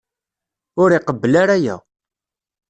Ur 0.81 0.89
iqebbel 0.97 1.33
ara 1.41 1.55
aya. 1.59 1.75